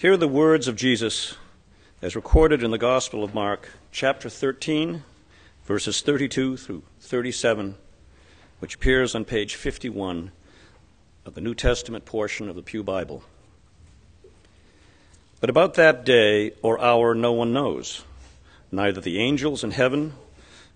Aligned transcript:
Hear 0.00 0.16
the 0.16 0.26
words 0.26 0.66
of 0.66 0.76
Jesus 0.76 1.36
as 2.00 2.16
recorded 2.16 2.62
in 2.62 2.70
the 2.70 2.78
Gospel 2.78 3.22
of 3.22 3.34
Mark, 3.34 3.68
chapter 3.92 4.30
13, 4.30 5.04
verses 5.66 6.00
32 6.00 6.56
through 6.56 6.84
37, 7.00 7.74
which 8.60 8.76
appears 8.76 9.14
on 9.14 9.26
page 9.26 9.56
51 9.56 10.32
of 11.26 11.34
the 11.34 11.42
New 11.42 11.54
Testament 11.54 12.06
portion 12.06 12.48
of 12.48 12.56
the 12.56 12.62
Pew 12.62 12.82
Bible. 12.82 13.24
But 15.38 15.50
about 15.50 15.74
that 15.74 16.02
day 16.02 16.52
or 16.62 16.80
hour 16.80 17.14
no 17.14 17.32
one 17.32 17.52
knows, 17.52 18.02
neither 18.72 19.02
the 19.02 19.18
angels 19.18 19.62
in 19.62 19.72
heaven 19.72 20.14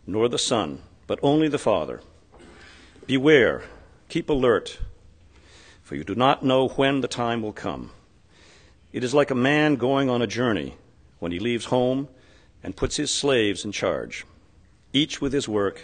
nor 0.06 0.28
the 0.28 0.38
Son, 0.38 0.82
but 1.06 1.18
only 1.22 1.48
the 1.48 1.56
Father. 1.56 2.02
Beware, 3.06 3.64
keep 4.10 4.28
alert, 4.28 4.80
for 5.82 5.94
you 5.94 6.04
do 6.04 6.14
not 6.14 6.44
know 6.44 6.68
when 6.68 7.00
the 7.00 7.08
time 7.08 7.40
will 7.40 7.54
come. 7.54 7.90
It 8.94 9.02
is 9.02 9.12
like 9.12 9.32
a 9.32 9.34
man 9.34 9.74
going 9.74 10.08
on 10.08 10.22
a 10.22 10.26
journey 10.28 10.76
when 11.18 11.32
he 11.32 11.40
leaves 11.40 11.64
home 11.64 12.06
and 12.62 12.76
puts 12.76 12.96
his 12.96 13.10
slaves 13.10 13.64
in 13.64 13.72
charge, 13.72 14.24
each 14.92 15.20
with 15.20 15.32
his 15.32 15.48
work, 15.48 15.82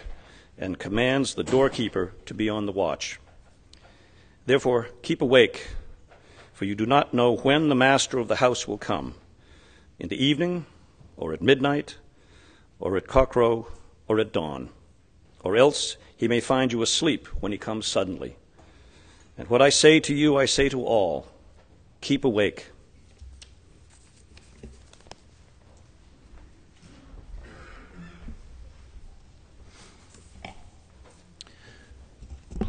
and 0.56 0.78
commands 0.78 1.34
the 1.34 1.42
doorkeeper 1.42 2.12
to 2.26 2.34
be 2.34 2.48
on 2.48 2.66
the 2.66 2.72
watch. 2.72 3.18
Therefore, 4.46 4.90
keep 5.02 5.20
awake, 5.20 5.70
for 6.52 6.66
you 6.66 6.76
do 6.76 6.86
not 6.86 7.12
know 7.12 7.34
when 7.34 7.68
the 7.68 7.74
master 7.74 8.18
of 8.18 8.28
the 8.28 8.36
house 8.36 8.68
will 8.68 8.78
come 8.78 9.14
in 9.98 10.08
the 10.08 10.24
evening, 10.24 10.66
or 11.16 11.32
at 11.32 11.42
midnight, 11.42 11.96
or 12.78 12.96
at 12.96 13.08
cockcrow, 13.08 13.66
or 14.06 14.20
at 14.20 14.32
dawn, 14.32 14.68
or 15.42 15.56
else 15.56 15.96
he 16.16 16.28
may 16.28 16.38
find 16.38 16.70
you 16.72 16.80
asleep 16.80 17.26
when 17.40 17.50
he 17.50 17.58
comes 17.58 17.88
suddenly. 17.88 18.36
And 19.36 19.50
what 19.50 19.60
I 19.60 19.70
say 19.70 19.98
to 19.98 20.14
you, 20.14 20.36
I 20.36 20.44
say 20.44 20.68
to 20.68 20.84
all 20.84 21.26
keep 22.00 22.24
awake. 22.24 22.66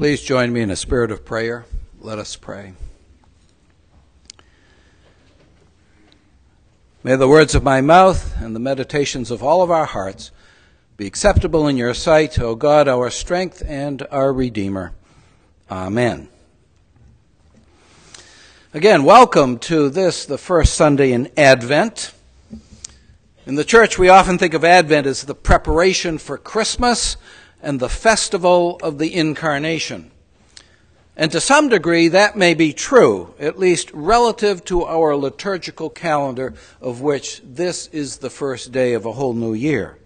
Please 0.01 0.23
join 0.23 0.51
me 0.51 0.61
in 0.61 0.71
a 0.71 0.75
spirit 0.75 1.11
of 1.11 1.23
prayer. 1.23 1.63
Let 1.99 2.17
us 2.17 2.35
pray. 2.35 2.73
May 7.03 7.15
the 7.15 7.27
words 7.27 7.53
of 7.53 7.61
my 7.61 7.81
mouth 7.81 8.35
and 8.41 8.55
the 8.55 8.59
meditations 8.59 9.29
of 9.29 9.43
all 9.43 9.61
of 9.61 9.69
our 9.69 9.85
hearts 9.85 10.31
be 10.97 11.05
acceptable 11.05 11.67
in 11.67 11.77
your 11.77 11.93
sight, 11.93 12.39
O 12.39 12.55
God, 12.55 12.87
our 12.87 13.11
strength 13.11 13.61
and 13.63 14.01
our 14.09 14.33
Redeemer. 14.33 14.93
Amen. 15.69 16.29
Again, 18.73 19.03
welcome 19.03 19.59
to 19.59 19.87
this, 19.87 20.25
the 20.25 20.39
first 20.39 20.73
Sunday 20.73 21.11
in 21.11 21.29
Advent. 21.37 22.11
In 23.45 23.53
the 23.53 23.63
church, 23.63 23.99
we 23.99 24.09
often 24.09 24.39
think 24.39 24.55
of 24.55 24.65
Advent 24.65 25.05
as 25.05 25.21
the 25.21 25.35
preparation 25.35 26.17
for 26.17 26.39
Christmas 26.39 27.17
and 27.61 27.79
the 27.79 27.89
festival 27.89 28.79
of 28.81 28.97
the 28.97 29.13
Incarnation. 29.15 30.11
And 31.15 31.31
to 31.33 31.41
some 31.41 31.69
degree, 31.69 32.07
that 32.07 32.37
may 32.37 32.53
be 32.53 32.73
true, 32.73 33.33
at 33.39 33.59
least 33.59 33.91
relative 33.93 34.63
to 34.65 34.85
our 34.85 35.15
liturgical 35.15 35.89
calendar, 35.89 36.53
of 36.79 37.01
which 37.01 37.41
this 37.43 37.87
is 37.87 38.17
the 38.17 38.29
first 38.29 38.71
day 38.71 38.93
of 38.93 39.05
a 39.05 39.11
whole 39.11 39.33
new 39.33 39.53
year. 39.53 39.97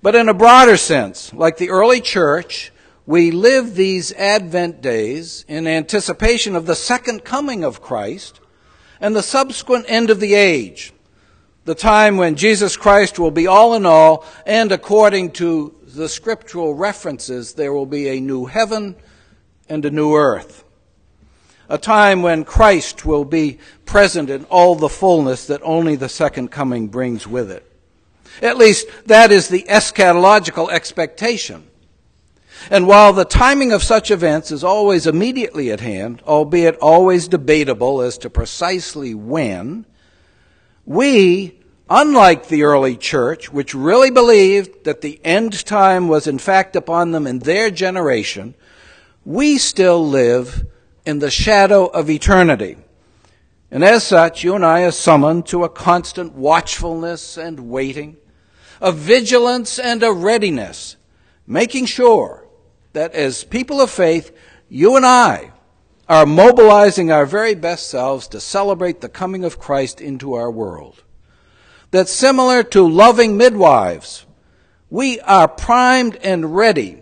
But 0.00 0.14
in 0.14 0.28
a 0.28 0.34
broader 0.34 0.76
sense, 0.76 1.32
like 1.34 1.58
the 1.58 1.70
early 1.70 2.00
church, 2.00 2.72
we 3.06 3.32
live 3.32 3.74
these 3.74 4.12
Advent 4.12 4.80
days 4.80 5.44
in 5.48 5.66
anticipation 5.66 6.54
of 6.54 6.66
the 6.66 6.76
second 6.76 7.24
coming 7.24 7.64
of 7.64 7.82
Christ 7.82 8.40
and 9.00 9.14
the 9.14 9.22
subsequent 9.22 9.86
end 9.88 10.10
of 10.10 10.20
the 10.20 10.34
age, 10.34 10.92
the 11.64 11.74
time 11.74 12.16
when 12.16 12.36
Jesus 12.36 12.76
Christ 12.76 13.18
will 13.18 13.32
be 13.32 13.46
all 13.46 13.74
in 13.74 13.84
all, 13.84 14.24
and 14.46 14.70
according 14.70 15.32
to 15.32 15.74
the 15.94 16.08
scriptural 16.08 16.74
references, 16.74 17.54
there 17.54 17.72
will 17.72 17.86
be 17.86 18.08
a 18.08 18.20
new 18.20 18.46
heaven 18.46 18.96
and 19.68 19.84
a 19.84 19.90
new 19.90 20.14
earth. 20.14 20.64
A 21.68 21.78
time 21.78 22.22
when 22.22 22.44
Christ 22.44 23.06
will 23.06 23.24
be 23.24 23.58
present 23.86 24.28
in 24.28 24.44
all 24.44 24.74
the 24.74 24.88
fullness 24.88 25.46
that 25.46 25.60
only 25.62 25.96
the 25.96 26.08
second 26.08 26.48
coming 26.50 26.88
brings 26.88 27.26
with 27.26 27.50
it. 27.50 27.70
At 28.40 28.58
least 28.58 28.86
that 29.06 29.30
is 29.30 29.48
the 29.48 29.64
eschatological 29.68 30.70
expectation. 30.70 31.66
And 32.70 32.86
while 32.86 33.12
the 33.12 33.24
timing 33.24 33.72
of 33.72 33.82
such 33.82 34.10
events 34.10 34.52
is 34.52 34.62
always 34.62 35.06
immediately 35.06 35.72
at 35.72 35.80
hand, 35.80 36.22
albeit 36.26 36.76
always 36.76 37.28
debatable 37.28 38.00
as 38.00 38.18
to 38.18 38.30
precisely 38.30 39.14
when, 39.14 39.84
we 40.84 41.61
Unlike 41.90 42.48
the 42.48 42.62
early 42.62 42.96
church, 42.96 43.52
which 43.52 43.74
really 43.74 44.10
believed 44.10 44.84
that 44.84 45.00
the 45.00 45.20
end 45.24 45.64
time 45.66 46.08
was 46.08 46.26
in 46.26 46.38
fact 46.38 46.76
upon 46.76 47.10
them 47.10 47.26
in 47.26 47.40
their 47.40 47.70
generation, 47.70 48.54
we 49.24 49.58
still 49.58 50.06
live 50.06 50.64
in 51.04 51.18
the 51.18 51.30
shadow 51.30 51.86
of 51.86 52.08
eternity. 52.08 52.76
And 53.70 53.82
as 53.82 54.04
such, 54.04 54.44
you 54.44 54.54
and 54.54 54.64
I 54.64 54.82
are 54.82 54.92
summoned 54.92 55.46
to 55.46 55.64
a 55.64 55.68
constant 55.68 56.34
watchfulness 56.34 57.36
and 57.36 57.68
waiting, 57.70 58.16
a 58.80 58.92
vigilance 58.92 59.78
and 59.78 60.02
a 60.02 60.12
readiness, 60.12 60.96
making 61.46 61.86
sure 61.86 62.46
that 62.92 63.12
as 63.14 63.44
people 63.44 63.80
of 63.80 63.90
faith, 63.90 64.36
you 64.68 64.96
and 64.96 65.06
I 65.06 65.52
are 66.08 66.26
mobilizing 66.26 67.10
our 67.10 67.26
very 67.26 67.54
best 67.54 67.88
selves 67.88 68.28
to 68.28 68.40
celebrate 68.40 69.00
the 69.00 69.08
coming 69.08 69.44
of 69.44 69.58
Christ 69.58 70.00
into 70.00 70.34
our 70.34 70.50
world 70.50 71.02
that 71.92 72.08
similar 72.08 72.62
to 72.62 72.88
loving 72.88 73.36
midwives, 73.36 74.26
we 74.90 75.20
are 75.20 75.46
primed 75.46 76.16
and 76.16 76.56
ready 76.56 76.98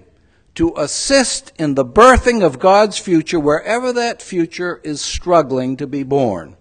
to 0.57 0.75
assist 0.77 1.53
in 1.59 1.75
the 1.75 1.85
birthing 1.85 2.45
of 2.45 2.59
God's 2.59 2.99
future 2.99 3.41
wherever 3.41 3.93
that 3.93 4.21
future 4.21 4.81
is 4.83 5.01
struggling 5.01 5.77
to 5.79 5.87
be 5.87 6.03
born. 6.03 6.57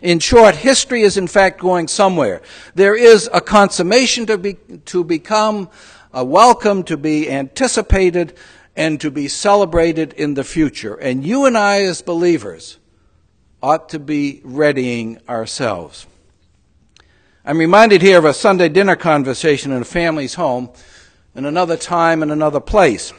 In 0.00 0.18
short, 0.18 0.56
history 0.56 1.02
is 1.02 1.16
in 1.16 1.26
fact 1.26 1.60
going 1.60 1.88
somewhere. 1.88 2.42
There 2.74 2.94
is 2.94 3.30
a 3.32 3.40
consummation 3.40 4.26
to, 4.26 4.38
be, 4.38 4.54
to 4.86 5.04
become, 5.04 5.68
a 6.12 6.24
welcome 6.24 6.82
to 6.84 6.96
be 6.96 7.30
anticipated, 7.30 8.36
and 8.74 9.00
to 9.00 9.10
be 9.10 9.28
celebrated 9.28 10.12
in 10.14 10.34
the 10.34 10.44
future. 10.44 10.94
And 10.94 11.24
you 11.24 11.44
and 11.44 11.56
I, 11.56 11.82
as 11.82 12.02
believers, 12.02 12.78
ought 13.62 13.90
to 13.90 13.98
be 13.98 14.40
readying 14.42 15.18
ourselves. 15.28 16.06
I'm 17.48 17.58
reminded 17.58 18.02
here 18.02 18.18
of 18.18 18.24
a 18.24 18.34
Sunday 18.34 18.68
dinner 18.68 18.96
conversation 18.96 19.70
in 19.70 19.82
a 19.82 19.84
family's 19.84 20.34
home 20.34 20.68
in 21.36 21.44
another 21.44 21.76
time 21.76 22.20
and 22.24 22.32
another 22.32 22.58
place. 22.58 23.12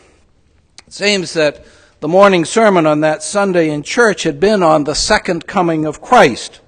It 0.85 0.91
seems 0.91 1.31
that 1.31 1.63
the 2.01 2.09
morning 2.09 2.43
sermon 2.43 2.85
on 2.85 2.99
that 2.99 3.23
Sunday 3.23 3.69
in 3.69 3.83
church 3.83 4.23
had 4.23 4.37
been 4.37 4.61
on 4.61 4.83
the 4.83 4.95
second 4.95 5.47
coming 5.47 5.85
of 5.85 6.01
Christ, 6.01 6.59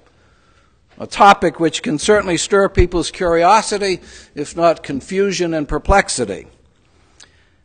a 0.98 1.06
topic 1.06 1.60
which 1.60 1.82
can 1.82 1.98
certainly 1.98 2.38
stir 2.38 2.70
people's 2.70 3.10
curiosity, 3.10 4.00
if 4.34 4.56
not 4.56 4.82
confusion 4.82 5.52
and 5.52 5.68
perplexity. 5.68 6.46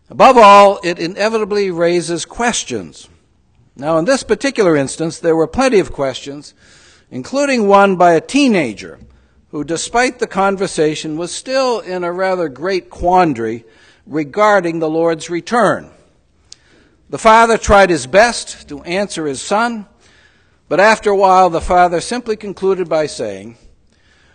Above 0.09 0.35
all, 0.35 0.77
it 0.83 0.99
inevitably 0.99 1.71
raises 1.71 2.25
questions. 2.25 3.07
Now, 3.77 3.97
in 3.97 4.03
this 4.03 4.23
particular 4.23 4.75
instance, 4.75 5.19
there 5.19 5.37
were 5.37 5.47
plenty 5.47 5.79
of 5.79 5.93
questions, 5.93 6.53
including 7.09 7.69
one 7.69 7.95
by 7.95 8.11
a 8.11 8.19
teenager 8.19 8.99
who, 9.55 9.63
despite 9.63 10.19
the 10.19 10.27
conversation, 10.27 11.15
was 11.15 11.33
still 11.33 11.79
in 11.79 12.03
a 12.03 12.11
rather 12.11 12.49
great 12.49 12.89
quandary 12.89 13.63
regarding 14.05 14.79
the 14.79 14.89
Lord's 14.89 15.29
return. 15.29 15.89
The 17.09 17.17
father 17.17 17.57
tried 17.57 17.89
his 17.89 18.05
best 18.05 18.67
to 18.67 18.83
answer 18.83 19.25
his 19.25 19.41
son, 19.41 19.85
but 20.67 20.81
after 20.81 21.09
a 21.09 21.15
while, 21.15 21.49
the 21.49 21.61
father 21.61 22.01
simply 22.01 22.35
concluded 22.35 22.89
by 22.89 23.05
saying, 23.05 23.55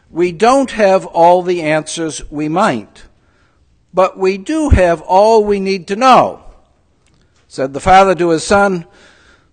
We 0.08 0.32
don't 0.32 0.70
have 0.70 1.04
all 1.04 1.42
the 1.42 1.60
answers 1.60 2.22
we 2.30 2.48
might, 2.48 3.04
but 3.92 4.16
we 4.16 4.38
do 4.38 4.70
have 4.70 5.02
all 5.02 5.44
we 5.44 5.60
need 5.60 5.86
to 5.88 5.96
know. 5.96 6.42
Said 7.46 7.74
the 7.74 7.78
father 7.78 8.14
to 8.14 8.30
his 8.30 8.44
son, 8.44 8.86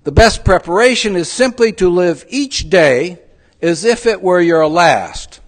The 0.06 0.14
best 0.14 0.46
preparation 0.46 1.18
is 1.18 1.30
simply 1.30 1.74
to 1.74 1.90
live 1.90 2.24
each 2.30 2.70
day 2.70 3.20
as 3.62 3.84
if 3.84 4.06
it 4.06 4.22
were 4.22 4.40
your 4.40 4.66
last. 4.66 5.42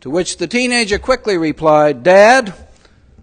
To 0.00 0.08
which 0.10 0.38
the 0.38 0.46
teenager 0.46 0.98
quickly 0.98 1.36
replied, 1.36 2.02
Dad, 2.02 2.54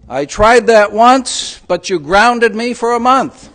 I 0.08 0.26
tried 0.26 0.68
that 0.68 0.92
once, 0.92 1.60
but 1.66 1.90
you 1.90 1.98
grounded 1.98 2.54
me 2.54 2.72
for 2.72 2.94
a 2.94 3.00
month. 3.00 3.50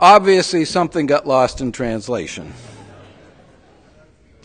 Obviously, 0.00 0.64
something 0.64 1.06
got 1.06 1.26
lost 1.26 1.60
in 1.60 1.72
translation. 1.72 2.54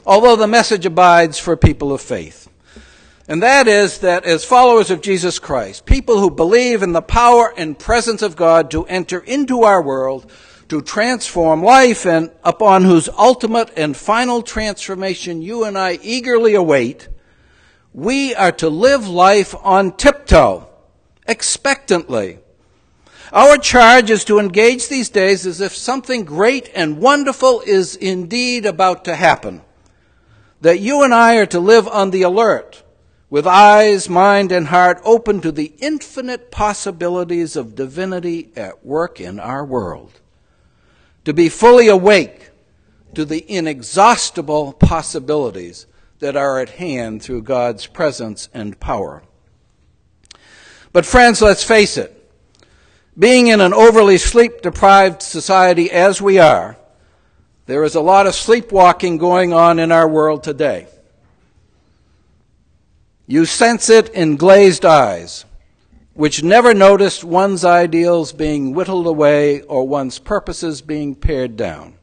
Although 0.06 0.36
the 0.36 0.48
message 0.48 0.86
abides 0.86 1.40
for 1.40 1.56
people 1.56 1.94
of 1.94 2.02
faith. 2.02 2.50
And 3.28 3.42
that 3.42 3.68
is 3.68 4.00
that 4.00 4.24
as 4.24 4.46
followers 4.46 4.92
of 4.92 5.02
Jesus 5.02 5.40
Christ, 5.40 5.86
people 5.86 6.20
who 6.20 6.30
believe 6.30 6.84
in 6.84 6.94
the 6.94 7.02
power 7.02 7.52
and 7.58 7.78
presence 7.78 8.22
of 8.22 8.36
God 8.36 8.70
to 8.72 8.86
enter 8.86 9.20
into 9.20 9.64
our 9.64 9.82
world, 9.82 10.32
to 10.70 10.82
transform 10.82 11.64
life, 11.64 12.06
and 12.06 12.30
upon 12.44 12.84
whose 12.84 13.10
ultimate 13.10 13.72
and 13.76 13.98
final 13.98 14.44
transformation 14.44 15.42
you 15.42 15.64
and 15.64 15.76
I 15.76 15.98
eagerly 16.04 16.54
await, 16.54 17.08
we 17.94 18.36
are 18.36 18.52
to 18.54 18.70
live 18.70 19.08
life 19.08 19.56
on 19.64 19.94
tiptoe, 19.94 20.68
expectantly. 21.28 22.40
Our 23.32 23.58
charge 23.58 24.12
is 24.12 24.24
to 24.26 24.38
engage 24.38 24.88
these 24.88 25.10
days 25.10 25.48
as 25.48 25.62
if 25.62 25.76
something 25.76 26.26
great 26.26 26.70
and 26.76 27.00
wonderful 27.00 27.62
is 27.66 27.96
indeed 27.96 28.68
about 28.68 29.06
to 29.06 29.16
happen. 29.16 29.64
That 30.62 30.80
you 30.80 31.02
and 31.04 31.14
I 31.14 31.38
are 31.38 31.48
to 31.48 31.60
live 31.60 31.88
on 31.88 32.12
the 32.12 32.22
alert 32.22 32.84
with 33.36 33.46
eyes, 33.46 34.08
mind, 34.08 34.50
and 34.50 34.68
heart 34.68 34.98
open 35.04 35.42
to 35.42 35.52
the 35.52 35.74
infinite 35.80 36.50
possibilities 36.52 37.58
of 37.58 37.76
divinity 37.76 38.50
at 38.56 38.86
work 38.86 39.20
in 39.20 39.42
our 39.42 39.66
world. 39.66 40.22
To 41.26 41.34
be 41.34 41.50
fully 41.50 41.90
awake 41.90 42.52
to 43.14 43.26
the 43.26 43.44
inexhaustible 43.52 44.72
possibilities 44.72 45.86
that 46.20 46.38
are 46.38 46.62
at 46.62 46.70
hand 46.70 47.24
through 47.24 47.42
God's 47.42 47.88
presence 47.88 48.48
and 48.54 48.80
power. 48.80 49.22
But, 50.94 51.06
friends, 51.06 51.42
let's 51.42 51.62
face 51.62 51.98
it. 51.98 52.32
Being 53.20 53.48
in 53.48 53.60
an 53.60 53.74
overly 53.74 54.18
sleep 54.18 54.62
deprived 54.62 55.22
society 55.22 55.92
as 55.92 56.22
we 56.22 56.40
are, 56.40 56.78
there 57.66 57.84
is 57.84 57.96
a 57.96 58.00
lot 58.00 58.28
of 58.28 58.34
sleepwalking 58.34 59.18
going 59.18 59.52
on 59.52 59.78
in 59.78 59.92
our 59.92 60.08
world 60.08 60.42
today. 60.42 60.88
You 63.28 63.46
sense 63.46 63.90
it 63.90 64.10
in 64.10 64.36
glazed 64.36 64.86
eyes, 64.86 65.46
which 66.14 66.44
never 66.44 66.74
noticed 66.74 67.24
one's 67.24 67.66
ideals 67.66 68.34
being 68.34 68.74
whittled 68.74 69.08
away 69.08 69.62
or 69.62 69.88
one's 69.88 70.20
purposes 70.20 70.82
being 70.82 71.16
pared 71.16 71.58
down. 71.58 71.96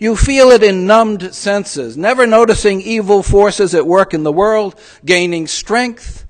You 0.00 0.16
feel 0.16 0.50
it 0.50 0.62
in 0.62 0.86
numbed 0.86 1.34
senses, 1.34 1.96
never 1.96 2.26
noticing 2.26 2.80
evil 2.80 3.22
forces 3.22 3.74
at 3.74 3.86
work 3.86 4.12
in 4.12 4.22
the 4.22 4.32
world, 4.32 4.80
gaining 5.04 5.46
strength 5.46 6.26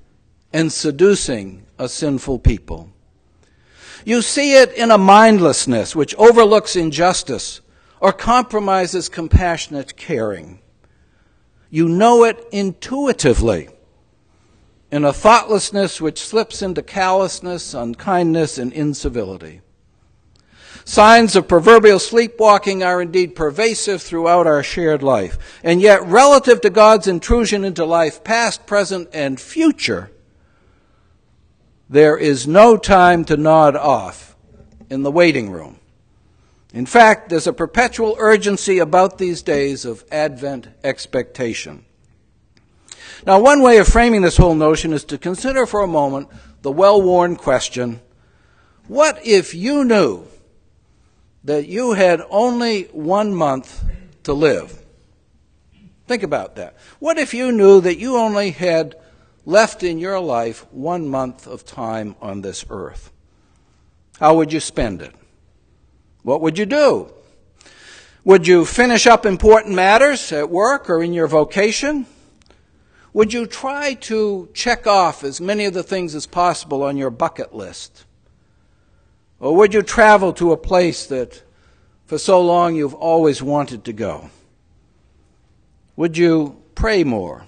and 0.53 0.71
seducing 0.71 1.65
a 1.79 1.89
sinful 1.89 2.39
people. 2.39 2.91
You 4.05 4.21
see 4.21 4.55
it 4.55 4.73
in 4.73 4.91
a 4.91 4.97
mindlessness 4.97 5.95
which 5.95 6.15
overlooks 6.15 6.75
injustice 6.75 7.61
or 7.99 8.13
compromises 8.13 9.09
compassionate 9.09 9.95
caring. 9.95 10.60
You 11.71 11.87
know 11.87 12.25
it 12.25 12.45
intuitively 12.51 13.69
in 14.91 15.05
a 15.05 15.13
thoughtlessness 15.13 16.01
which 16.01 16.21
slips 16.21 16.61
into 16.61 16.83
callousness, 16.83 17.73
unkindness, 17.73 18.57
and 18.57 18.73
incivility. 18.73 19.61
Signs 20.83 21.35
of 21.37 21.47
proverbial 21.47 21.99
sleepwalking 21.99 22.83
are 22.83 23.01
indeed 23.01 23.35
pervasive 23.35 24.01
throughout 24.01 24.47
our 24.47 24.63
shared 24.63 25.01
life. 25.01 25.59
And 25.63 25.81
yet, 25.81 26.03
relative 26.03 26.59
to 26.61 26.69
God's 26.69 27.07
intrusion 27.07 27.63
into 27.63 27.85
life, 27.85 28.23
past, 28.23 28.65
present, 28.65 29.07
and 29.13 29.39
future, 29.39 30.11
there 31.89 32.17
is 32.17 32.47
no 32.47 32.75
time 32.75 33.23
to 33.25 33.37
nod 33.37 33.77
off 33.77 34.35
in 34.89 35.03
the 35.03 35.11
waiting 35.11 35.51
room. 35.51 35.79
In 36.73 36.85
fact, 36.85 37.29
there's 37.29 37.47
a 37.47 37.53
perpetual 37.53 38.15
urgency 38.17 38.79
about 38.79 39.17
these 39.17 39.41
days 39.41 39.83
of 39.83 40.05
Advent 40.11 40.69
expectation. 40.83 41.85
Now, 43.25 43.39
one 43.39 43.61
way 43.61 43.77
of 43.77 43.87
framing 43.87 44.21
this 44.21 44.37
whole 44.37 44.55
notion 44.55 44.93
is 44.93 45.03
to 45.05 45.17
consider 45.17 45.65
for 45.65 45.81
a 45.81 45.87
moment 45.87 46.29
the 46.61 46.71
well 46.71 47.01
worn 47.01 47.35
question 47.35 47.99
what 48.87 49.25
if 49.25 49.53
you 49.53 49.85
knew 49.85 50.25
that 51.43 51.67
you 51.67 51.93
had 51.93 52.21
only 52.29 52.83
one 52.91 53.33
month 53.33 53.83
to 54.23 54.33
live? 54.33 54.83
Think 56.07 56.23
about 56.23 56.55
that. 56.55 56.75
What 56.99 57.17
if 57.17 57.33
you 57.33 57.51
knew 57.51 57.79
that 57.81 57.99
you 57.99 58.17
only 58.17 58.51
had 58.51 58.95
left 59.45 59.83
in 59.83 59.97
your 59.97 60.19
life 60.19 60.65
one 60.71 61.07
month 61.07 61.47
of 61.47 61.65
time 61.65 62.15
on 62.21 62.41
this 62.41 62.65
earth? 62.69 63.11
How 64.19 64.35
would 64.35 64.51
you 64.51 64.59
spend 64.59 65.01
it? 65.01 65.15
What 66.23 66.41
would 66.41 66.57
you 66.57 66.65
do? 66.65 67.11
Would 68.23 68.47
you 68.47 68.65
finish 68.65 69.07
up 69.07 69.25
important 69.25 69.73
matters 69.73 70.31
at 70.31 70.49
work 70.49 70.89
or 70.89 71.01
in 71.01 71.13
your 71.13 71.27
vocation? 71.27 72.05
Would 73.13 73.33
you 73.33 73.45
try 73.45 73.95
to 73.95 74.49
check 74.53 74.85
off 74.85 75.23
as 75.23 75.41
many 75.41 75.65
of 75.65 75.73
the 75.73 75.83
things 75.83 76.13
as 76.13 76.27
possible 76.27 76.83
on 76.83 76.97
your 76.97 77.09
bucket 77.09 77.53
list? 77.53 78.05
Or 79.39 79.55
would 79.55 79.73
you 79.73 79.81
travel 79.81 80.33
to 80.33 80.51
a 80.51 80.57
place 80.57 81.07
that 81.07 81.41
for 82.05 82.19
so 82.19 82.39
long 82.41 82.75
you've 82.75 82.93
always 82.93 83.41
wanted 83.41 83.83
to 83.85 83.93
go? 83.93 84.29
Would 85.95 86.15
you 86.17 86.61
pray 86.75 87.03
more? 87.03 87.47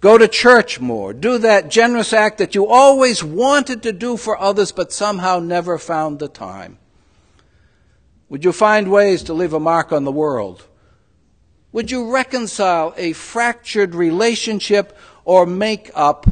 Go 0.00 0.18
to 0.18 0.28
church 0.28 0.78
more? 0.78 1.12
Do 1.12 1.38
that 1.38 1.70
generous 1.70 2.12
act 2.12 2.38
that 2.38 2.54
you 2.54 2.66
always 2.66 3.24
wanted 3.24 3.82
to 3.82 3.92
do 3.92 4.16
for 4.16 4.38
others 4.38 4.72
but 4.72 4.92
somehow 4.92 5.40
never 5.40 5.78
found 5.78 6.18
the 6.18 6.28
time? 6.28 6.78
Would 8.30 8.44
you 8.44 8.52
find 8.52 8.90
ways 8.90 9.24
to 9.24 9.34
leave 9.34 9.52
a 9.52 9.60
mark 9.60 9.92
on 9.92 10.04
the 10.04 10.12
world? 10.12 10.64
Would 11.72 11.90
you 11.90 12.12
reconcile 12.12 12.94
a 12.96 13.12
fractured 13.12 13.94
relationship 13.94 14.96
or 15.24 15.46
make 15.46 15.90
up 15.94 16.26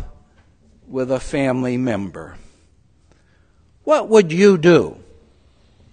with 0.87 1.11
a 1.11 1.21
family 1.21 1.77
member? 1.77 2.37
What 3.83 4.09
would 4.09 4.33
you 4.33 4.59
do 4.59 4.99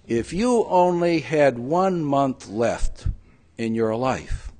if 0.06 0.32
you 0.32 0.64
only 0.66 1.20
had 1.20 1.58
one 1.58 2.04
month 2.04 2.48
left 2.48 3.08
in 3.58 3.74
your 3.74 3.96
life? 3.96 4.52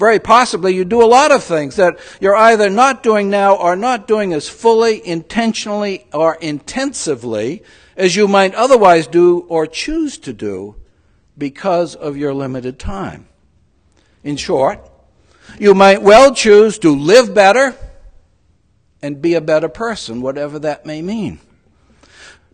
Very 0.00 0.18
possibly 0.18 0.74
you 0.74 0.84
do 0.84 1.02
a 1.02 1.04
lot 1.04 1.30
of 1.30 1.44
things 1.44 1.76
that 1.76 1.98
you're 2.20 2.36
either 2.36 2.70
not 2.70 3.02
doing 3.02 3.30
now 3.30 3.54
or 3.54 3.76
not 3.76 4.08
doing 4.08 4.32
as 4.32 4.48
fully, 4.48 5.06
intentionally, 5.06 6.06
or 6.12 6.36
intensively 6.36 7.62
as 8.00 8.16
you 8.16 8.26
might 8.26 8.54
otherwise 8.54 9.06
do 9.06 9.40
or 9.40 9.66
choose 9.66 10.16
to 10.16 10.32
do 10.32 10.74
because 11.36 11.94
of 11.94 12.16
your 12.16 12.32
limited 12.32 12.78
time. 12.78 13.28
In 14.24 14.36
short, 14.36 14.80
you 15.58 15.74
might 15.74 16.00
well 16.00 16.34
choose 16.34 16.78
to 16.78 16.96
live 16.96 17.34
better 17.34 17.76
and 19.02 19.20
be 19.20 19.34
a 19.34 19.40
better 19.42 19.68
person, 19.68 20.22
whatever 20.22 20.58
that 20.60 20.86
may 20.86 21.02
mean. 21.02 21.40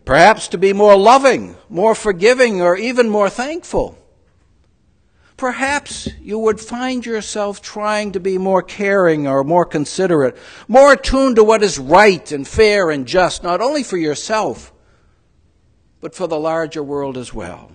Perhaps 0.03 0.49
to 0.49 0.57
be 0.57 0.73
more 0.73 0.97
loving, 0.97 1.55
more 1.69 1.95
forgiving, 1.95 2.61
or 2.61 2.75
even 2.75 3.07
more 3.07 3.29
thankful. 3.29 3.97
Perhaps 5.37 6.09
you 6.21 6.39
would 6.39 6.59
find 6.59 7.05
yourself 7.05 7.61
trying 7.61 8.11
to 8.11 8.19
be 8.19 8.37
more 8.37 8.63
caring 8.63 9.27
or 9.27 9.45
more 9.45 9.65
considerate, 9.65 10.35
more 10.67 10.91
attuned 10.91 11.37
to 11.37 11.43
what 11.43 11.63
is 11.63 11.79
right 11.79 12.31
and 12.33 12.45
fair 12.45 12.91
and 12.91 13.07
just, 13.07 13.43
not 13.43 13.61
only 13.61 13.83
for 13.83 13.97
yourself, 13.97 14.73
but 16.01 16.15
for 16.15 16.27
the 16.27 16.39
larger 16.39 16.83
world 16.83 17.17
as 17.17 17.33
well. 17.33 17.71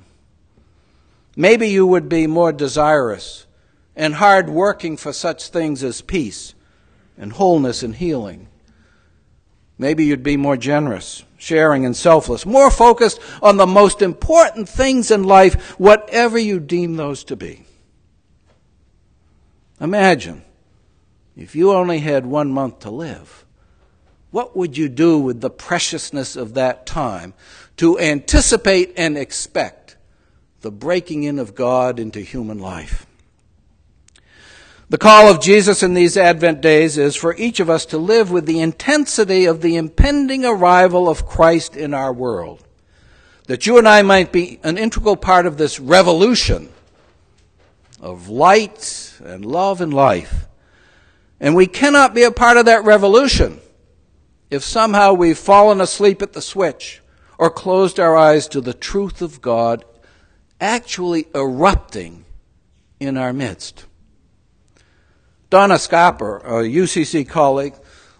Maybe 1.37 1.69
you 1.69 1.87
would 1.87 2.09
be 2.09 2.27
more 2.27 2.53
desirous 2.53 3.47
and 3.97 4.15
hard 4.15 4.49
working 4.49 4.97
for 4.97 5.13
such 5.13 5.49
things 5.49 5.83
as 5.83 6.01
peace 6.03 6.55
and 7.17 7.33
wholeness 7.33 7.83
and 7.83 7.97
healing. 7.97 8.49
Maybe 9.79 10.05
you'd 10.05 10.23
be 10.23 10.37
more 10.37 10.57
generous, 10.57 11.25
sharing, 11.39 11.85
and 11.85 11.97
selfless, 11.97 12.47
more 12.47 12.71
focused 12.71 13.21
on 13.43 13.57
the 13.57 13.67
most 13.67 14.03
important 14.03 14.69
things 14.69 15.11
in 15.11 15.25
life, 15.25 15.79
whatever 15.79 16.39
you 16.39 16.61
deem 16.61 16.97
those 16.97 17.25
to 17.25 17.37
be. 17.37 17.65
Imagine 19.81 20.43
if 21.37 21.57
you 21.57 21.73
only 21.73 21.99
had 21.99 22.27
one 22.27 22.53
month 22.53 22.81
to 22.81 22.91
live. 22.91 23.45
What 24.33 24.57
would 24.57 24.77
you 24.77 24.89
do 24.89 25.19
with 25.19 25.41
the 25.41 25.51
preciousness 25.51 26.35
of 26.35 26.55
that 26.55 26.85
time 26.87 27.35
to 27.77 27.99
anticipate 27.99 28.95
and 28.97 29.17
expect 29.17 29.83
the 30.63 30.71
breaking 30.71 31.25
in 31.25 31.39
of 31.39 31.55
God 31.55 31.99
into 31.99 32.21
human 32.21 32.59
life. 32.59 33.05
The 34.89 34.99
call 34.99 35.29
of 35.29 35.41
Jesus 35.41 35.83
in 35.83 35.95
these 35.95 36.17
Advent 36.17 36.61
days 36.61 36.99
is 36.99 37.17
for 37.17 37.35
each 37.37 37.61
of 37.61 37.69
us 37.69 37.87
to 37.87 37.99
live 37.99 38.31
with 38.31 38.47
the 38.47 38.61
intensity 38.61 39.47
of 39.47 39.61
the 39.61 39.77
impending 39.77 40.45
arrival 40.45 41.09
of 41.09 41.27
Christ 41.27 41.77
in 41.77 41.95
our 41.95 42.13
world. 42.13 42.63
That 43.47 43.67
you 43.67 43.79
and 43.79 43.89
I 43.89 44.03
might 44.03 44.31
be 44.31 44.61
an 44.63 44.79
integral 44.79 45.17
part 45.17 45.47
of 45.47 45.57
this 45.57 45.81
revolution 45.81 46.69
of 48.01 48.29
light 48.29 49.15
and 49.25 49.45
love 49.45 49.81
and 49.81 49.93
life. 49.93 50.47
And 51.41 51.57
we 51.57 51.67
cannot 51.67 52.15
be 52.15 52.23
a 52.23 52.31
part 52.31 52.57
of 52.57 52.67
that 52.67 52.85
revolution 52.85 53.62
if 54.53 54.63
somehow 54.63 55.15
we've 55.15 55.39
fallen 55.39 55.81
asleep 55.81 56.21
at 56.21 56.35
the 56.35 56.43
switch 56.43 57.01
or 57.39 57.49
closed 57.49 57.99
our 57.99 58.15
eyes 58.15 58.47
to 58.47 58.61
the 58.61 58.75
truth 58.75 59.23
of 59.23 59.41
God 59.41 59.83
actually 60.61 61.27
erupting 61.35 62.27
in 63.01 63.17
our 63.17 63.33
midst. 63.33 63.87
Donna 65.49 65.77
Schaper, 65.77 66.41
a 66.45 66.69
UCC 66.69 67.27
colleague, 67.27 67.75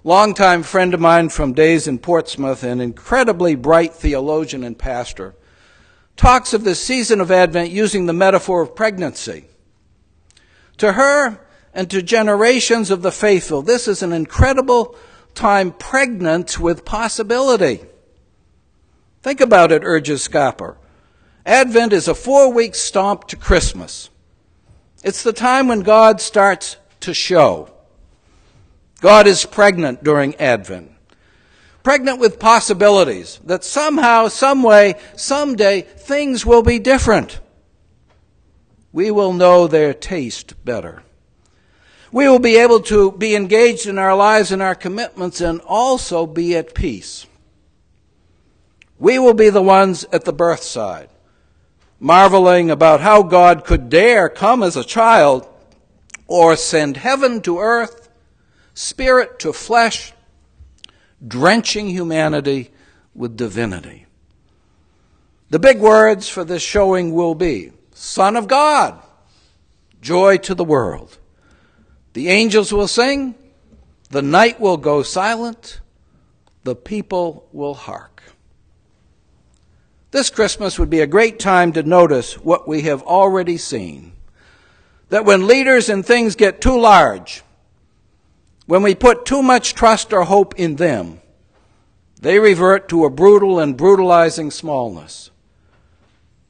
longtime 0.05 0.63
friend 0.63 0.95
of 0.95 1.01
mine 1.01 1.29
from 1.29 1.53
days 1.53 1.87
in 1.87 1.99
Portsmouth, 1.99 2.65
an 2.65 2.81
incredibly 2.81 3.55
bright 3.55 3.93
theologian 3.93 4.65
and 4.65 4.79
pastor, 4.79 5.35
talks 6.17 6.55
of 6.55 6.65
this 6.65 6.83
season 6.83 7.21
of 7.21 7.31
Advent 7.31 7.71
using 7.71 8.07
the 8.07 8.13
metaphor 8.15 8.63
of 8.63 8.75
pregnancy. 8.75 9.45
To 10.79 10.93
her 10.93 11.47
and 11.75 11.91
to 11.91 12.03
generations 12.03 12.91
of 12.91 13.03
the 13.03 13.13
faithful, 13.13 13.61
this 13.61 13.87
is 13.87 14.03
an 14.03 14.15
incredible 14.15 14.97
time 15.35 15.73
pregnant 15.73 16.59
with 16.59 16.85
possibility. 16.85 17.85
Think 19.23 19.41
about 19.41 19.73
it, 19.73 19.83
urges 19.85 20.29
Schaper. 20.29 20.77
Advent 21.47 21.93
is 21.93 22.09
a 22.09 22.15
four 22.15 22.53
week 22.53 22.75
stomp 22.75 23.27
to 23.29 23.37
Christmas. 23.37 24.11
It's 25.03 25.23
the 25.23 25.33
time 25.33 25.69
when 25.69 25.81
God 25.81 26.21
starts 26.21 26.77
to 27.01 27.13
show. 27.13 27.73
God 29.01 29.27
is 29.27 29.45
pregnant 29.45 30.05
during 30.05 30.37
Advent. 30.37 30.93
Pregnant 31.83 32.21
with 32.21 32.39
possibilities 32.39 33.41
that 33.45 33.65
somehow, 33.65 34.29
some 34.29 34.63
way, 34.63 34.95
someday 35.17 35.83
things 35.83 36.47
will 36.47 36.63
be 36.63 36.79
different. 36.79 37.41
We 38.93 39.11
will 39.11 39.33
know 39.33 39.67
their 39.67 39.93
taste 39.93 40.65
better. 40.65 41.03
We 42.13 42.29
will 42.29 42.39
be 42.39 42.57
able 42.57 42.81
to 42.81 43.11
be 43.11 43.35
engaged 43.35 43.87
in 43.87 43.99
our 43.99 44.15
lives 44.15 44.53
and 44.53 44.61
our 44.61 44.75
commitments 44.75 45.41
and 45.41 45.63
also 45.63 46.27
be 46.27 46.55
at 46.55 46.75
peace. 46.75 47.27
We 48.99 49.19
will 49.19 49.35
be 49.35 49.49
the 49.49 49.63
ones 49.63 50.05
at 50.13 50.27
the 50.27 50.33
birth 50.33 50.63
side, 50.63 51.09
marveling 51.99 52.71
about 52.71 53.01
how 53.01 53.23
God 53.23 53.65
could 53.65 53.89
dare 53.89 54.29
come 54.29 54.63
as 54.63 54.77
a 54.77 54.85
child 54.85 55.49
or 56.27 56.55
send 56.55 56.99
heaven 56.99 57.41
to 57.43 57.59
earth, 57.59 58.11
spirit 58.75 59.39
to 59.41 59.55
flesh, 59.55 60.13
drenching 61.27 61.89
humanity 61.89 62.71
with 63.15 63.39
divinity. 63.39 64.05
The 65.49 65.59
big 65.59 65.81
words 65.81 66.29
for 66.29 66.45
this 66.45 66.63
showing 66.63 67.13
will 67.13 67.35
be 67.35 67.73
Son 67.95 68.37
of 68.37 68.49
God, 68.49 69.01
joy 70.03 70.37
to 70.39 70.55
the 70.55 70.65
world. 70.65 71.19
The 72.13 72.29
angels 72.29 72.73
will 72.73 72.89
sing, 72.89 73.35
the 74.11 74.23
night 74.23 74.61
will 74.61 74.77
go 74.77 75.03
silent, 75.03 75.81
the 76.65 76.77
people 76.77 77.49
will 77.53 77.75
hark. 77.75 78.23
This 80.11 80.29
Christmas 80.29 80.79
would 80.79 80.91
be 80.91 81.01
a 81.01 81.07
great 81.07 81.39
time 81.39 81.73
to 81.73 81.83
notice 81.83 82.35
what 82.35 82.69
we 82.69 82.83
have 82.83 83.03
already 83.03 83.57
seen. 83.57 84.13
That 85.09 85.25
when 85.25 85.47
leaders 85.47 85.89
and 85.89 86.05
things 86.05 86.37
get 86.37 86.61
too 86.61 86.79
large, 86.79 87.43
when 88.67 88.83
we 88.83 88.95
put 88.95 89.25
too 89.25 89.43
much 89.43 89.75
trust 89.75 90.13
or 90.13 90.25
hope 90.25 90.55
in 90.57 90.77
them, 90.77 91.21
they 92.21 92.39
revert 92.39 92.91
to 92.91 93.07
a 93.07 93.11
brutal 93.11 93.59
and 93.59 93.77
brutalizing 93.77 94.51
smallness. 94.51 95.31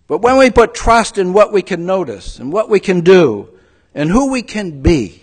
But 0.08 0.18
when 0.18 0.36
we 0.38 0.50
put 0.50 0.74
trust 0.74 1.16
in 1.16 1.32
what 1.32 1.52
we 1.52 1.62
can 1.62 1.86
notice 1.86 2.38
and 2.38 2.52
what 2.52 2.68
we 2.68 2.80
can 2.80 3.00
do 3.00 3.48
and 3.94 4.10
who 4.10 4.30
we 4.30 4.42
can 4.42 4.82
be, 4.82 5.21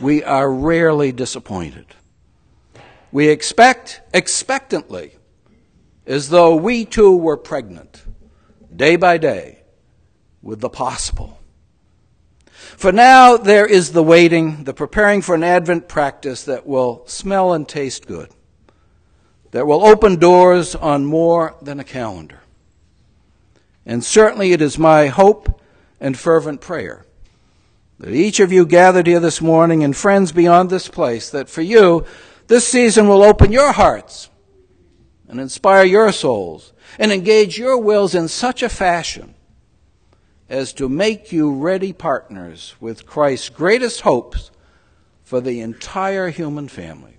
we 0.00 0.22
are 0.22 0.50
rarely 0.50 1.12
disappointed. 1.12 1.86
We 3.12 3.28
expect 3.28 4.00
expectantly, 4.12 5.16
as 6.06 6.28
though 6.28 6.56
we 6.56 6.84
too 6.84 7.16
were 7.16 7.36
pregnant, 7.36 8.04
day 8.74 8.96
by 8.96 9.18
day, 9.18 9.62
with 10.42 10.60
the 10.60 10.68
possible. 10.68 11.40
For 12.76 12.92
now, 12.92 13.36
there 13.36 13.66
is 13.66 13.92
the 13.92 14.02
waiting, 14.02 14.64
the 14.64 14.74
preparing 14.74 15.22
for 15.22 15.34
an 15.34 15.42
Advent 15.42 15.88
practice 15.88 16.44
that 16.44 16.66
will 16.66 17.02
smell 17.06 17.52
and 17.52 17.66
taste 17.66 18.06
good, 18.06 18.30
that 19.52 19.66
will 19.66 19.84
open 19.84 20.16
doors 20.16 20.74
on 20.74 21.06
more 21.06 21.54
than 21.62 21.80
a 21.80 21.84
calendar. 21.84 22.40
And 23.86 24.04
certainly 24.04 24.52
it 24.52 24.60
is 24.60 24.78
my 24.78 25.06
hope 25.06 25.60
and 26.00 26.18
fervent 26.18 26.60
prayer 26.60 27.05
that 27.98 28.12
each 28.12 28.40
of 28.40 28.52
you 28.52 28.66
gathered 28.66 29.06
here 29.06 29.20
this 29.20 29.40
morning 29.40 29.82
and 29.82 29.96
friends 29.96 30.32
beyond 30.32 30.68
this 30.68 30.88
place, 30.88 31.30
that 31.30 31.48
for 31.48 31.62
you, 31.62 32.04
this 32.46 32.66
season 32.66 33.08
will 33.08 33.22
open 33.22 33.52
your 33.52 33.72
hearts 33.72 34.30
and 35.28 35.40
inspire 35.40 35.84
your 35.84 36.12
souls 36.12 36.72
and 36.98 37.10
engage 37.10 37.58
your 37.58 37.78
wills 37.78 38.14
in 38.14 38.28
such 38.28 38.62
a 38.62 38.68
fashion 38.68 39.34
as 40.48 40.72
to 40.74 40.88
make 40.88 41.32
you 41.32 41.52
ready 41.52 41.92
partners 41.92 42.74
with 42.80 43.06
Christ's 43.06 43.48
greatest 43.48 44.02
hopes 44.02 44.50
for 45.24 45.40
the 45.40 45.60
entire 45.60 46.30
human 46.30 46.68
family. 46.68 47.16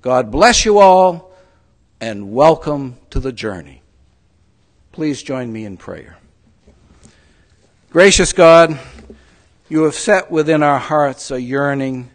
God 0.00 0.30
bless 0.30 0.64
you 0.64 0.78
all 0.78 1.32
and 2.00 2.32
welcome 2.32 2.96
to 3.10 3.18
the 3.18 3.32
journey. 3.32 3.82
Please 4.92 5.22
join 5.22 5.52
me 5.52 5.64
in 5.64 5.76
prayer. 5.76 6.16
Gracious 7.90 8.32
God, 8.32 8.78
you 9.70 9.84
have 9.84 9.94
set 9.94 10.32
within 10.32 10.64
our 10.64 10.80
hearts 10.80 11.30
a 11.30 11.40
yearning, 11.40 12.10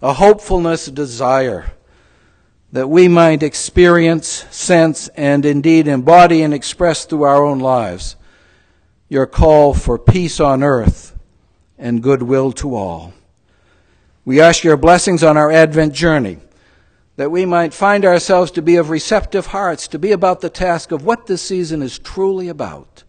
a 0.00 0.12
hopefulness, 0.12 0.86
a 0.86 0.92
desire 0.92 1.72
that 2.70 2.88
we 2.88 3.08
might 3.08 3.42
experience, 3.42 4.28
sense, 4.50 5.08
and 5.08 5.44
indeed 5.44 5.88
embody 5.88 6.42
and 6.42 6.54
express 6.54 7.04
through 7.04 7.24
our 7.24 7.44
own 7.44 7.58
lives 7.58 8.14
your 9.08 9.26
call 9.26 9.74
for 9.74 9.98
peace 9.98 10.38
on 10.38 10.62
earth 10.62 11.16
and 11.76 12.02
goodwill 12.02 12.52
to 12.52 12.74
all. 12.74 13.12
We 14.24 14.40
ask 14.40 14.62
your 14.62 14.76
blessings 14.76 15.24
on 15.24 15.36
our 15.36 15.50
Advent 15.50 15.92
journey, 15.92 16.38
that 17.16 17.30
we 17.30 17.46
might 17.46 17.74
find 17.74 18.04
ourselves 18.04 18.50
to 18.52 18.62
be 18.62 18.76
of 18.76 18.90
receptive 18.90 19.46
hearts, 19.46 19.88
to 19.88 19.98
be 19.98 20.12
about 20.12 20.40
the 20.40 20.50
task 20.50 20.92
of 20.92 21.04
what 21.04 21.26
this 21.26 21.42
season 21.42 21.82
is 21.82 21.98
truly 21.98 22.48
about 22.48 23.04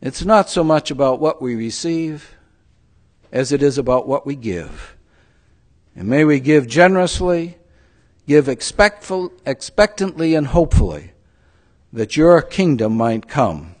it's 0.00 0.24
not 0.24 0.48
so 0.48 0.64
much 0.64 0.90
about 0.90 1.20
what 1.20 1.42
we 1.42 1.54
receive 1.54 2.34
as 3.32 3.52
it 3.52 3.62
is 3.62 3.78
about 3.78 4.08
what 4.08 4.26
we 4.26 4.34
give. 4.34 4.96
And 5.94 6.08
may 6.08 6.24
we 6.24 6.40
give 6.40 6.66
generously, 6.66 7.58
give 8.26 8.48
expectful, 8.48 9.32
expectantly 9.44 10.34
and 10.34 10.48
hopefully 10.48 11.12
that 11.92 12.16
your 12.16 12.40
kingdom 12.42 12.96
might 12.96 13.28
come 13.28 13.74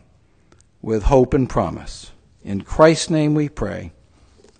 with 0.82 1.04
hope 1.04 1.34
and 1.34 1.48
promise. 1.48 2.10
In 2.42 2.62
Christ's 2.62 3.10
name 3.10 3.34
we 3.34 3.48
pray. 3.48 3.92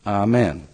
Amen. 0.07 0.70